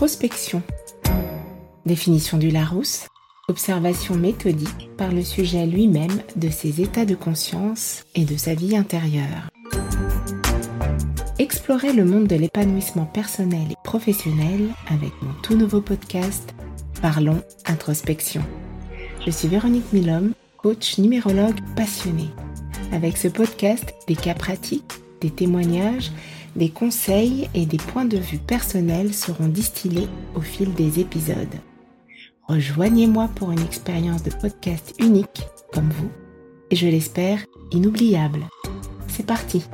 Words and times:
Introspection. 0.00 0.62
Définition 1.84 2.38
du 2.38 2.48
Larousse. 2.48 3.06
Observation 3.48 4.14
méthodique 4.14 4.88
par 4.96 5.12
le 5.12 5.22
sujet 5.22 5.66
lui-même 5.66 6.22
de 6.36 6.48
ses 6.48 6.80
états 6.80 7.04
de 7.04 7.14
conscience 7.14 8.06
et 8.14 8.24
de 8.24 8.34
sa 8.38 8.54
vie 8.54 8.78
intérieure. 8.78 9.50
Explorez 11.38 11.92
le 11.92 12.06
monde 12.06 12.26
de 12.28 12.34
l'épanouissement 12.34 13.04
personnel 13.04 13.72
et 13.72 13.76
professionnel 13.84 14.70
avec 14.88 15.12
mon 15.20 15.34
tout 15.42 15.54
nouveau 15.54 15.82
podcast 15.82 16.54
Parlons 17.02 17.42
Introspection. 17.66 18.42
Je 19.26 19.30
suis 19.30 19.48
Véronique 19.48 19.92
Milhomme, 19.92 20.32
coach 20.56 20.96
numérologue 20.96 21.60
passionnée. 21.76 22.30
Avec 22.90 23.18
ce 23.18 23.28
podcast, 23.28 23.92
des 24.08 24.16
cas 24.16 24.32
pratiques, 24.32 24.94
des 25.20 25.30
témoignages, 25.30 26.10
des 26.56 26.70
conseils 26.70 27.48
et 27.54 27.66
des 27.66 27.76
points 27.76 28.04
de 28.04 28.18
vue 28.18 28.38
personnels 28.38 29.14
seront 29.14 29.48
distillés 29.48 30.08
au 30.34 30.40
fil 30.40 30.74
des 30.74 31.00
épisodes. 31.00 31.54
Rejoignez-moi 32.48 33.28
pour 33.36 33.52
une 33.52 33.60
expérience 33.60 34.22
de 34.22 34.30
podcast 34.30 34.94
unique 34.98 35.46
comme 35.72 35.90
vous 35.90 36.10
et 36.70 36.76
je 36.76 36.88
l'espère 36.88 37.44
inoubliable. 37.70 38.40
C'est 39.08 39.26
parti 39.26 39.64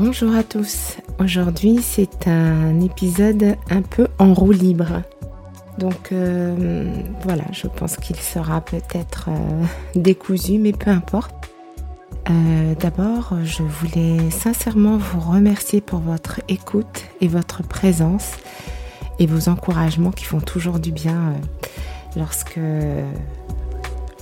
Bonjour 0.00 0.32
à 0.36 0.44
tous. 0.44 0.96
Aujourd'hui, 1.18 1.80
c'est 1.82 2.28
un 2.28 2.80
épisode 2.80 3.56
un 3.68 3.82
peu 3.82 4.06
en 4.20 4.32
roue 4.32 4.52
libre. 4.52 5.02
Donc 5.78 6.10
euh, 6.10 6.92
voilà, 7.22 7.44
je 7.52 7.68
pense 7.68 7.96
qu'il 7.96 8.16
sera 8.16 8.60
peut-être 8.60 9.28
euh, 9.28 9.64
décousu, 9.94 10.58
mais 10.58 10.72
peu 10.72 10.90
importe. 10.90 11.34
Euh, 12.30 12.74
d'abord, 12.74 13.34
je 13.44 13.62
voulais 13.62 14.30
sincèrement 14.30 14.98
vous 14.98 15.20
remercier 15.20 15.80
pour 15.80 16.00
votre 16.00 16.40
écoute 16.48 17.04
et 17.20 17.28
votre 17.28 17.62
présence 17.62 18.32
et 19.18 19.26
vos 19.26 19.48
encouragements 19.48 20.10
qui 20.10 20.24
font 20.24 20.40
toujours 20.40 20.78
du 20.78 20.92
bien 20.92 21.34
lorsque 22.16 22.60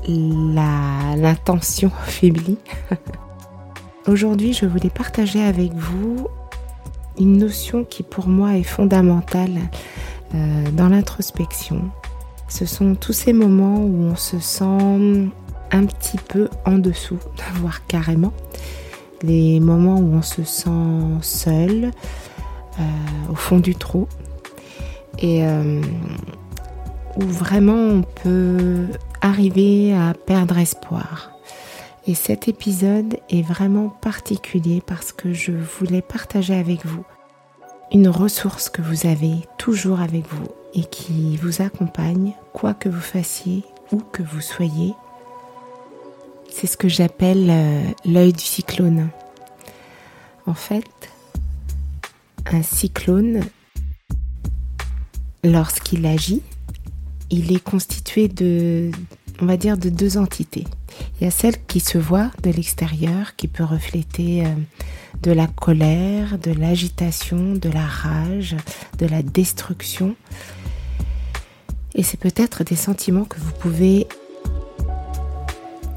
l'intention 0.06 1.90
faiblit. 2.04 2.58
Aujourd'hui, 4.06 4.52
je 4.52 4.66
voulais 4.66 4.90
partager 4.90 5.42
avec 5.42 5.72
vous 5.72 6.28
une 7.18 7.38
notion 7.38 7.84
qui 7.84 8.02
pour 8.02 8.28
moi 8.28 8.56
est 8.56 8.62
fondamentale 8.62 9.58
euh, 10.34 10.70
dans 10.72 10.88
l'introspection. 10.88 11.90
Ce 12.48 12.66
sont 12.66 12.94
tous 12.94 13.12
ces 13.12 13.32
moments 13.32 13.78
où 13.78 14.04
on 14.04 14.16
se 14.16 14.38
sent 14.38 15.30
un 15.72 15.86
petit 15.86 16.18
peu 16.18 16.48
en 16.64 16.78
dessous, 16.78 17.18
voire 17.54 17.86
carrément. 17.86 18.32
Les 19.22 19.60
moments 19.60 19.96
où 19.96 20.14
on 20.14 20.22
se 20.22 20.44
sent 20.44 20.70
seul, 21.22 21.90
euh, 22.78 22.82
au 23.30 23.34
fond 23.34 23.58
du 23.58 23.74
trou, 23.74 24.08
et 25.18 25.46
euh, 25.46 25.80
où 27.16 27.22
vraiment 27.22 27.74
on 27.74 28.02
peut 28.02 28.86
arriver 29.22 29.94
à 29.94 30.12
perdre 30.14 30.58
espoir. 30.58 31.32
Et 32.06 32.14
cet 32.14 32.46
épisode 32.46 33.16
est 33.30 33.42
vraiment 33.42 33.88
particulier 33.88 34.82
parce 34.86 35.12
que 35.12 35.32
je 35.32 35.50
voulais 35.52 36.02
partager 36.02 36.54
avec 36.54 36.84
vous 36.84 37.04
une 37.92 38.08
ressource 38.08 38.68
que 38.68 38.82
vous 38.82 39.06
avez 39.06 39.34
toujours 39.58 40.00
avec 40.00 40.26
vous 40.28 40.48
et 40.74 40.84
qui 40.84 41.36
vous 41.36 41.62
accompagne 41.62 42.32
quoi 42.52 42.74
que 42.74 42.88
vous 42.88 43.00
fassiez, 43.00 43.64
où 43.92 43.98
que 43.98 44.22
vous 44.22 44.40
soyez. 44.40 44.94
C'est 46.50 46.66
ce 46.66 46.76
que 46.76 46.88
j'appelle 46.88 47.48
euh, 47.50 47.82
l'œil 48.04 48.32
du 48.32 48.44
cyclone. 48.44 49.08
En 50.46 50.54
fait, 50.54 50.84
un 52.46 52.62
cyclone, 52.62 53.42
lorsqu'il 55.44 56.06
agit, 56.06 56.42
il 57.30 57.52
est 57.52 57.62
constitué 57.62 58.28
de, 58.28 58.90
on 59.40 59.46
va 59.46 59.56
dire, 59.56 59.76
de 59.76 59.88
deux 59.88 60.18
entités. 60.18 60.64
Il 61.20 61.24
y 61.24 61.26
a 61.26 61.30
celle 61.30 61.64
qui 61.66 61.80
se 61.80 61.98
voit 61.98 62.30
de 62.42 62.50
l'extérieur, 62.50 63.36
qui 63.36 63.48
peut 63.48 63.64
refléter 63.64 64.44
euh, 64.44 64.50
de 65.22 65.32
la 65.32 65.46
colère, 65.46 66.38
de 66.38 66.52
l'agitation, 66.52 67.54
de 67.54 67.70
la 67.70 67.86
rage, 67.86 68.56
de 68.98 69.06
la 69.06 69.22
destruction. 69.22 70.14
Et 71.94 72.02
c'est 72.02 72.20
peut-être 72.20 72.64
des 72.64 72.76
sentiments 72.76 73.24
que 73.24 73.40
vous 73.40 73.52
pouvez 73.52 74.06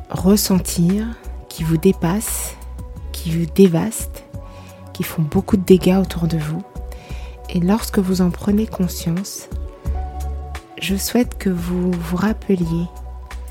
ressentir, 0.09 1.05
qui 1.49 1.63
vous 1.63 1.77
dépassent, 1.77 2.55
qui 3.11 3.31
vous 3.31 3.45
dévastent, 3.53 4.23
qui 4.93 5.03
font 5.03 5.21
beaucoup 5.21 5.57
de 5.57 5.63
dégâts 5.63 5.97
autour 5.99 6.27
de 6.27 6.37
vous. 6.37 6.63
Et 7.49 7.59
lorsque 7.59 7.99
vous 7.99 8.21
en 8.21 8.29
prenez 8.29 8.67
conscience, 8.67 9.49
je 10.81 10.95
souhaite 10.95 11.37
que 11.37 11.49
vous 11.49 11.91
vous 11.91 12.15
rappeliez 12.15 12.85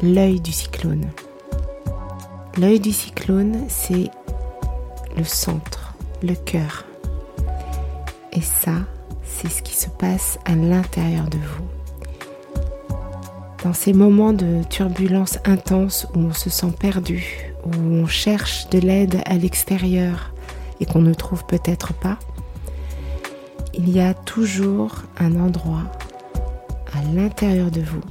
l'œil 0.03 0.41
du 0.41 0.53
cyclone. 0.53 1.05
L'œil 2.59 2.81
du 2.81 2.91
cyclone, 2.91 3.67
c'est 3.69 4.11
le 5.17 5.23
centre, 5.23 5.95
le 6.25 6.35
cœur. 6.35 6.87
Et 8.33 8.41
ça, 8.41 8.73
c'est 9.23 9.49
ce 9.49 9.63
qui 9.63 9.77
se 9.77 9.89
passe 9.89 10.41
à 10.45 10.57
l'intérieur 10.57 11.27
de 11.29 11.39
vous. 11.39 12.97
Dans 13.63 13.73
ces 13.73 13.93
moments 13.93 14.33
de 14.33 14.65
turbulence 14.69 15.39
intense 15.45 16.09
où 16.17 16.19
on 16.19 16.33
se 16.33 16.51
sent 16.51 16.73
perdu, 16.81 17.53
où 17.65 17.77
on 17.77 18.09
cherche 18.09 18.69
de 18.71 18.81
l'aide 18.81 19.23
à 19.27 19.37
l'extérieur 19.37 20.35
et 20.81 20.87
qu'on 20.87 21.03
ne 21.03 21.15
trouve 21.15 21.45
peut-être 21.47 21.95
pas, 21.95 22.19
il 23.73 23.89
y 23.89 24.01
a 24.01 24.15
toujours 24.15 24.97
un 25.21 25.39
endroit 25.39 25.85
à 26.93 27.03
l'intérieur 27.15 27.71
de 27.71 27.83
vous 27.83 28.03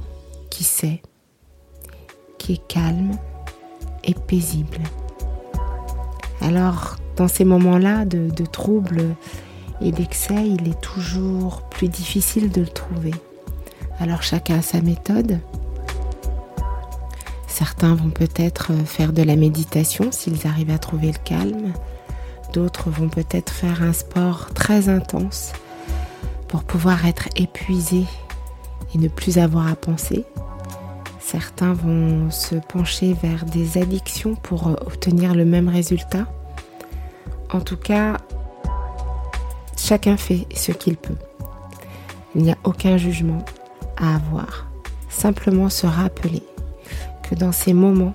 qui 0.48 0.64
sait, 0.64 1.02
qui 2.38 2.54
est 2.54 2.66
calme 2.66 3.18
paisible. 4.14 4.78
Alors, 6.40 6.96
dans 7.16 7.28
ces 7.28 7.44
moments-là 7.44 8.04
de, 8.04 8.30
de 8.30 8.46
trouble 8.46 9.02
et 9.80 9.92
d'excès, 9.92 10.46
il 10.46 10.68
est 10.68 10.80
toujours 10.80 11.62
plus 11.62 11.88
difficile 11.88 12.50
de 12.50 12.60
le 12.60 12.68
trouver. 12.68 13.14
Alors, 14.00 14.22
chacun 14.22 14.58
a 14.58 14.62
sa 14.62 14.80
méthode. 14.80 15.40
Certains 17.48 17.96
vont 17.96 18.10
peut-être 18.10 18.72
faire 18.84 19.12
de 19.12 19.22
la 19.22 19.34
méditation 19.34 20.12
s'ils 20.12 20.46
arrivent 20.46 20.70
à 20.70 20.78
trouver 20.78 21.08
le 21.08 21.18
calme. 21.24 21.72
D'autres 22.52 22.88
vont 22.88 23.08
peut-être 23.08 23.52
faire 23.52 23.82
un 23.82 23.92
sport 23.92 24.50
très 24.54 24.88
intense 24.88 25.52
pour 26.46 26.62
pouvoir 26.62 27.04
être 27.06 27.28
épuisés 27.36 28.06
et 28.94 28.98
ne 28.98 29.08
plus 29.08 29.38
avoir 29.38 29.66
à 29.66 29.74
penser. 29.74 30.24
Certains 31.30 31.74
vont 31.74 32.30
se 32.30 32.54
pencher 32.54 33.12
vers 33.12 33.44
des 33.44 33.76
addictions 33.76 34.34
pour 34.34 34.68
obtenir 34.68 35.34
le 35.34 35.44
même 35.44 35.68
résultat. 35.68 36.26
En 37.52 37.60
tout 37.60 37.76
cas, 37.76 38.16
chacun 39.76 40.16
fait 40.16 40.46
ce 40.54 40.72
qu'il 40.72 40.96
peut. 40.96 41.18
Il 42.34 42.44
n'y 42.44 42.50
a 42.50 42.56
aucun 42.64 42.96
jugement 42.96 43.44
à 43.98 44.14
avoir. 44.14 44.68
Simplement 45.10 45.68
se 45.68 45.86
rappeler 45.86 46.42
que 47.28 47.34
dans 47.34 47.52
ces 47.52 47.74
moments, 47.74 48.14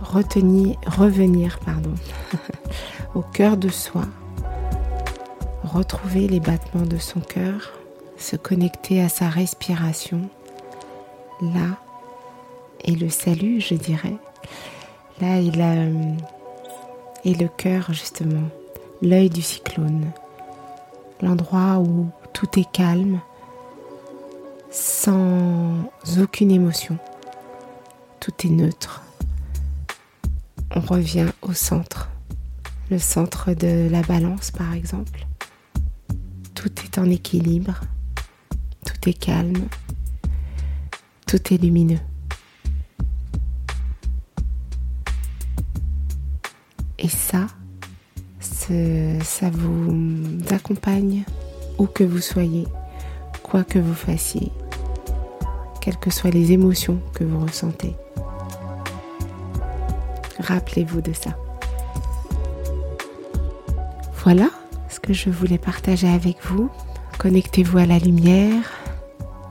retenir, 0.00 0.78
revenir 0.86 1.58
pardon, 1.58 1.92
au 3.14 3.20
cœur 3.20 3.58
de 3.58 3.68
soi, 3.68 4.06
retrouver 5.62 6.28
les 6.28 6.40
battements 6.40 6.86
de 6.86 6.96
son 6.96 7.20
cœur, 7.20 7.74
se 8.16 8.36
connecter 8.36 9.02
à 9.02 9.10
sa 9.10 9.28
respiration, 9.28 10.30
là 11.40 11.78
est 12.82 12.96
le 13.00 13.08
salut, 13.08 13.60
je 13.60 13.74
dirais. 13.74 14.16
Là 15.20 15.40
est, 15.40 15.56
la, 15.56 15.86
le 17.24 17.48
cœur, 17.48 17.92
justement, 17.92 18.48
l'œil 19.02 19.30
du 19.30 19.42
cyclone, 19.42 20.10
l'endroit 21.20 21.78
où 21.78 22.08
tout 22.32 22.58
est 22.58 22.70
calme, 22.72 23.20
sans 24.70 25.84
aucune 26.20 26.50
émotion. 26.50 26.98
Tout 28.20 28.32
est 28.44 28.50
neutre. 28.50 29.02
On 30.74 30.80
revient 30.80 31.28
au 31.42 31.52
centre, 31.52 32.08
le 32.90 32.98
centre 32.98 33.54
de 33.54 33.88
la 33.88 34.02
balance 34.02 34.50
par 34.50 34.74
exemple. 34.74 35.26
Tout 36.54 36.72
est 36.84 36.98
en 36.98 37.08
équilibre, 37.08 37.80
tout 38.84 39.08
est 39.08 39.12
calme, 39.12 39.68
est 41.36 41.62
lumineux. 41.62 41.98
Et 46.98 47.08
ça, 47.08 47.46
ça 48.40 49.50
vous 49.50 50.38
accompagne 50.50 51.24
où 51.78 51.86
que 51.86 52.04
vous 52.04 52.20
soyez, 52.20 52.66
quoi 53.42 53.64
que 53.64 53.78
vous 53.78 53.94
fassiez. 53.94 54.50
quelles 55.84 55.98
que 55.98 56.08
soient 56.08 56.30
les 56.30 56.52
émotions 56.52 56.98
que 57.12 57.24
vous 57.24 57.40
ressentez. 57.40 57.94
Rappelez-vous 60.38 61.02
de 61.02 61.12
ça. 61.12 61.36
Voilà 64.22 64.48
ce 64.88 64.98
que 64.98 65.12
je 65.12 65.28
voulais 65.28 65.58
partager 65.58 66.08
avec 66.08 66.38
vous. 66.44 66.70
Connectez-vous 67.18 67.76
à 67.76 67.84
la 67.84 67.98
lumière, 67.98 68.62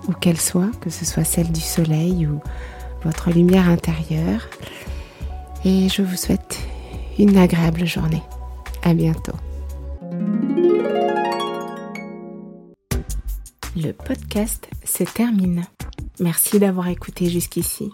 où 0.07 0.13
qu'elle 0.13 0.39
soit, 0.39 0.71
que 0.81 0.89
ce 0.89 1.05
soit 1.05 1.23
celle 1.23 1.51
du 1.51 1.61
soleil 1.61 2.27
ou 2.27 2.39
votre 3.03 3.31
lumière 3.31 3.69
intérieure. 3.69 4.47
Et 5.65 5.89
je 5.89 6.01
vous 6.01 6.17
souhaite 6.17 6.59
une 7.17 7.38
agréable 7.38 7.85
journée. 7.85 8.23
À 8.83 8.94
bientôt. 8.94 9.35
Le 13.75 13.91
podcast 13.91 14.69
se 14.83 15.03
termine. 15.03 15.63
Merci 16.19 16.59
d'avoir 16.59 16.89
écouté 16.89 17.29
jusqu'ici. 17.29 17.89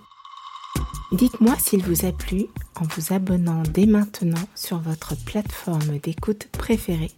Dites-moi 1.12 1.56
s'il 1.58 1.84
vous 1.84 2.06
a 2.06 2.12
plu 2.12 2.46
en 2.76 2.86
vous 2.86 3.14
abonnant 3.14 3.64
dès 3.64 3.86
maintenant 3.86 4.48
sur 4.56 4.80
votre 4.80 5.16
plateforme 5.24 5.98
d'écoute 6.00 6.48
préférée 6.52 7.12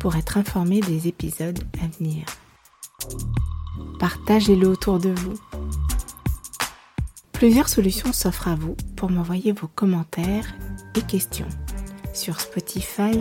pour 0.00 0.16
être 0.16 0.38
informé 0.38 0.80
des 0.80 1.06
épisodes 1.06 1.60
à 1.82 1.86
venir. 1.98 2.24
Partagez-le 3.98 4.68
autour 4.68 4.98
de 4.98 5.10
vous. 5.10 5.34
Plusieurs 7.32 7.68
solutions 7.68 8.12
s'offrent 8.12 8.48
à 8.48 8.54
vous 8.54 8.76
pour 8.96 9.10
m'envoyer 9.10 9.52
vos 9.52 9.68
commentaires 9.68 10.54
et 10.94 11.02
questions 11.02 11.48
sur 12.12 12.40
Spotify, 12.40 13.20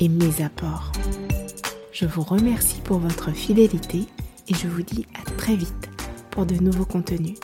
et 0.00 0.08
mes 0.08 0.42
apports. 0.42 0.90
Je 1.92 2.06
vous 2.06 2.22
remercie 2.22 2.80
pour 2.80 2.98
votre 2.98 3.32
fidélité 3.32 4.04
et 4.48 4.54
je 4.54 4.68
vous 4.68 4.82
dis 4.82 5.06
à 5.14 5.30
très 5.32 5.54
vite 5.54 5.90
pour 6.30 6.46
de 6.46 6.54
nouveaux 6.54 6.86
contenus. 6.86 7.38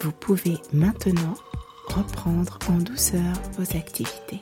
Vous 0.00 0.12
pouvez 0.12 0.58
maintenant 0.72 1.34
reprendre 1.88 2.58
en 2.68 2.76
douceur 2.76 3.32
vos 3.58 3.76
activités. 3.76 4.40